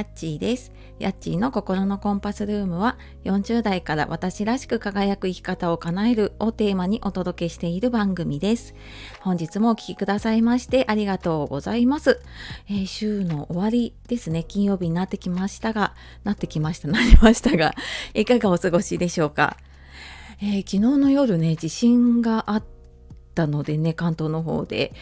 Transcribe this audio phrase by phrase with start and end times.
[0.00, 0.72] やっちーです。
[0.98, 8.74] やっちーの心のコンパスルームは40代から私らしく輝く生き方を叶えるをテーマにお届けしている番組です。
[9.20, 12.18] 本日もお聴きくださいましてありがとうございます、
[12.66, 14.42] えー、週の終わりですね。
[14.42, 17.74] 金曜日になってきましたが、なってきました、なりましたが、
[18.14, 19.58] いかがお過ごしでしょうか？
[20.40, 22.64] えー、昨日の夜ね、地震があっ
[23.34, 24.94] たのでね、関東の方で、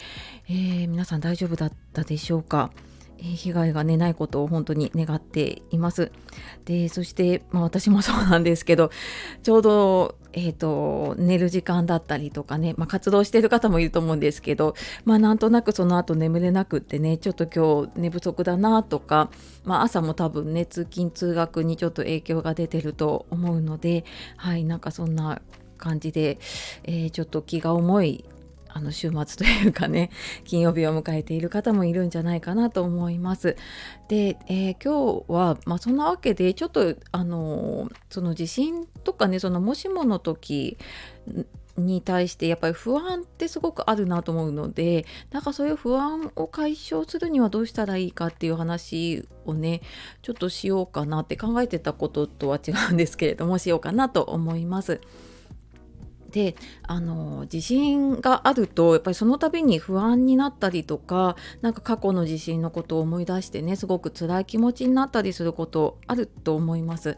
[0.49, 2.71] えー、皆さん大丈夫だったでしょうか？
[3.21, 6.11] 被害が、ね、ないことを本当に願っています。
[6.65, 8.91] でそして、まあ、私もそうなんですけど
[9.43, 19.29] ちょうど、えーと、寝る時間だったりとかね、まあ、活動してる方もいると思うんですけど、まあ、なんとなくその後眠れなくってねちょっと今日寝不足だなとか、
[19.63, 24.05] まあ、朝も多分ね通勤通学にちょっと影響が出てると思うので
[24.37, 25.41] はいなんかそんな
[25.77, 26.37] 感じで、
[26.83, 28.25] えー、ちょっと気が重い
[28.69, 30.09] あの週末というかね
[30.45, 33.55] 金曜日を迎えている方もいるんじゃないかなと思います。
[34.07, 40.77] で、えー、今日は、まあ、そんなわけでちょっとあのその地震とかねそのもしもの時
[41.79, 49.81] に対してやっぱり不安ってすごくあるなと思うのでなんかそういう不安を解消するにはどうしたらいいかっていう話をね
[50.21, 55.01] ちょっとしようかなって考えてたこととは違うんですけれどもしようかなと思います。
[56.29, 67.17] であの地震があるとやっぱりその度に不安になったりとかなんか過去の地震のことを思い出してねすごく辛い気持ちになったりすることあると思います。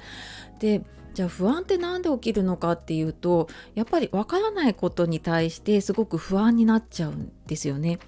[0.59, 7.99] でじゃあ不安って何で起きるのかっていうとやっぱりわからないことに対してすごく不安になっちゃうんですよね。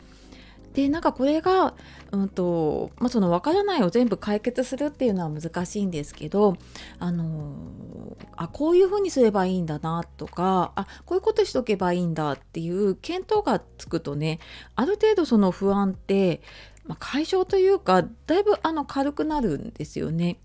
[0.74, 1.76] でなんかこれが、
[2.12, 6.58] うんとまあ、その分からないを全部解決するっていうのは難しいんですけど
[7.00, 14.40] あのあこういうふうにすればいいんだなとかあこういうことしとけばいいんだっていう見当がつくとね
[14.76, 16.42] ある程度その不安って、
[16.86, 20.40] まあ、解消というかだいぶあの軽くなるんですよね。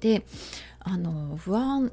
[0.00, 0.24] で
[0.80, 1.92] あの不安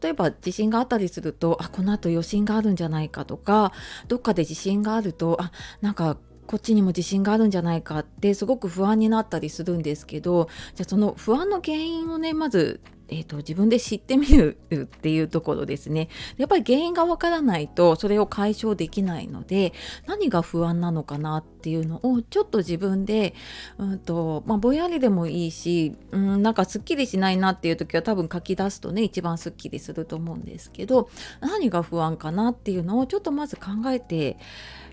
[0.00, 3.72] 例えば地震があったりするとあこのあと余震があるんじゃないかとか
[4.08, 6.16] どっかで地震があるとあなんか
[6.46, 12.80] こっちにも自信があるんじゃないかってすごく不安になったりするんですけどじゃあその不安の原因をねまず
[13.12, 16.08] えーと、自分で知ってみるっていうところですね。
[16.38, 19.74] やっぱり原因がわからないとそれを解消できないので
[20.06, 23.34] 何が不安なのかなっていうのをちょっと自分で、
[23.76, 34.38] うんとまあ、ぼやりでもいいし、うん、なんかすっきりしないなっていう時は多分書き出すとね一番すっきりすると思うんですけど何が不安かなっていうのをちょっとまず考えて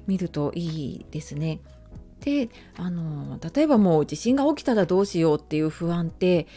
[0.07, 1.61] みるといいですね。
[2.19, 6.47] であの例えばもう地震が起きたらどうしようっていう不安って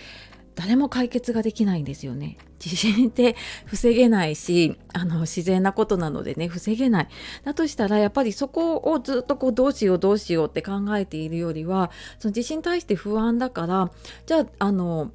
[0.54, 2.38] 誰も解決ができないんですよね。
[2.58, 3.34] 地震って
[3.66, 7.08] 防げないしあの自然なことなのでね防げない
[7.44, 11.90] だとしたらやっぱりそこをずっとこうどうしようどうしようって考えているよりは
[12.20, 13.90] その地震に対して不安だから
[14.26, 15.10] じゃああの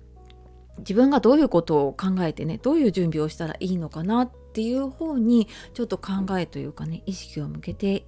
[0.80, 8.06] 自分がどういうことを考えてねどういう準備をしたらいいのかなっていう方にちょっと考えというかね意識を向けて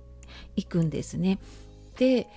[0.58, 1.40] いくんですね。
[1.98, 2.28] で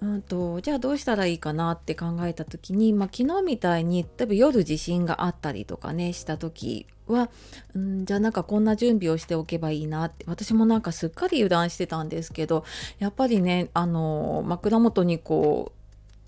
[0.00, 7.30] うんと、じゃあどうしたらいいかなって考えた時に、まあ、昨日みたいに例えば夜地震があったりとかねした時は、
[7.74, 12.64] うん、じゃあなんかこんな準備をしておけばいいなって私もなんかすっかり油断してたんですけど
[12.98, 15.77] やっぱりねあの枕元にこう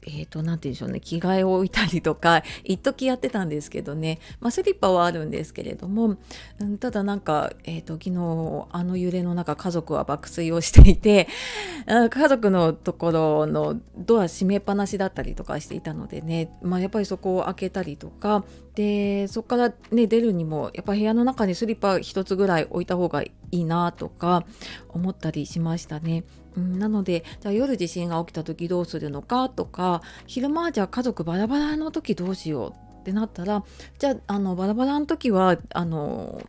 [0.03, 1.01] えーと、なて言うんでしょうね。
[1.01, 6.17] 着替えを置いたりとか 一時やってたんですけどね、まあ、スリッパはあるんですけれども、
[6.59, 11.29] うん、ただなんか、えーと、昨日あの揺れの中家族は爆睡をしていて
[12.11, 18.45] 家族のところのドア閉めっぱなしだったりとかしていたのでね、まあ、やっぱりそこを開けたりとか
[18.81, 24.47] でそこから、ね、出るにもやっぱ部屋の中にスリッパ1つぐらい置いた方がいいなとか
[24.89, 26.25] 思ったりしましたね。
[26.57, 33.65] うん、なのでじゃあ夜地震が起きた時どうするのかとか昼間はじゃあ家族バラバラの時どうしようってなったら
[33.99, 36.43] じゃああのバラバラの時はあの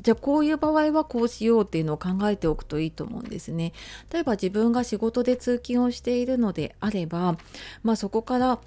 [0.00, 3.74] じゃあこういう場合はこうしようっていうのを考えておくといいと思うんですね。
[4.10, 7.36] 例えば自分が仕事で通勤をしているのであれば、
[7.82, 8.58] まあ、そこから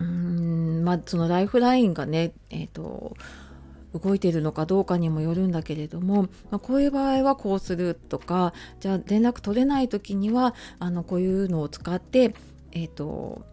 [0.00, 3.16] うんまあそのライフラインがねえっ、ー、と
[3.92, 12.34] 動いているのかどうかにもよるんだけれども、まあ、こういう場合はこうするとかじゃあ連絡取れない時にはあのこういうのを使って
[12.72, 13.44] えっ、ー、と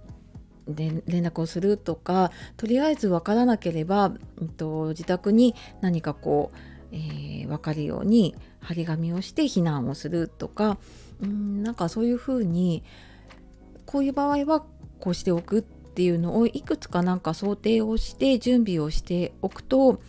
[0.67, 4.11] 連絡をするとかとりあえず分からなければ、
[4.41, 6.57] えっと、自宅に何かこう、
[6.91, 10.77] えー、分かるように張り紙をして避難をするとか
[11.21, 12.83] うんなんかそういうふうに
[13.85, 14.65] こういう場合は
[14.99, 15.61] こうしておくっ
[15.97, 19.99] ていうのをいくつかなんか想定をして準備をしておくと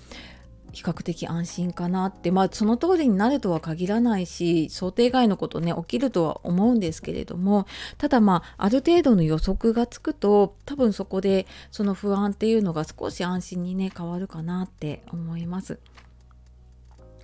[0.73, 15.79] 比較的安心かなってまあその通りになるとは限らないし想定外のことね起きるとは思うんですけれどもただまあある程度の予測がつくと多分そこでその不安っていうのが少し安心にね変わるかなって思います。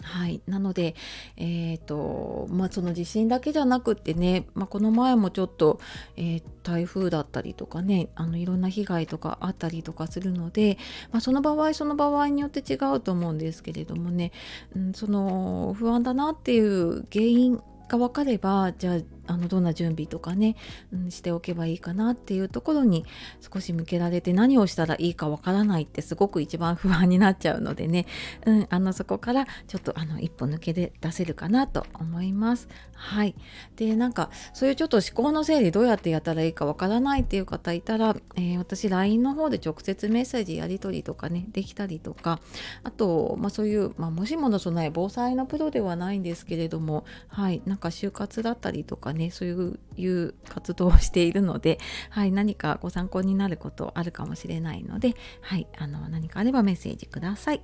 [0.04, 0.94] はい、なので、
[1.36, 5.80] えーとまあ、その地震だけじゃなくってね、まあ、この前もちょっと、
[6.16, 10.76] えー、台風だったりとかねあのいろんな被害とかあったりとかするので、
[11.10, 14.32] まあ、その場合その場合によって違うと思うんですけれどもね、
[14.76, 20.56] うん、その不安だなっていう原因が分かればじゃああのどんな準備とかね、
[20.92, 23.06] うん、しておけばいいかなっていうところに
[23.40, 28.06] 少し向けられて何をしたらいいかわからないってすごく一番不安になっちゃうのでね、
[28.46, 32.68] うん、あのそこからちょっとあの一歩抜けで出せるかなと思います。
[32.94, 33.34] はい。
[33.76, 42.40] でなんかそういうちょっと思考の整理どうやってやったらいいかわからないっていう方いたら、えー、私 LINE の方で直接メッセージやり取りとかねできたりとか
[42.82, 57.60] あと、まあ、そういう、まあ、もしもの備え防災のプロではないんですけれどもはいなんか就活だったりとかねそういう活動をしているので、はい、何かご参考になることあるかもしれないので、はい、あの何かあればメッセージください。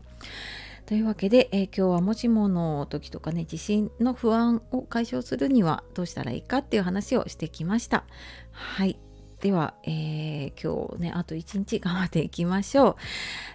[0.86, 8.02] というわけで、えー、今日はもしもの時とかね地震の不安を解消するにはどうしたらいいかっていう話をしてきました。
[8.50, 8.98] はい
[9.40, 12.96] では、えー、今日ねあと一日頑張っていきましょ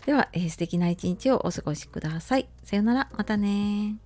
[0.03, 0.05] う。
[0.05, 2.47] では、えー、素敵な一日をお過ごしください。
[2.63, 4.04] さようならまたね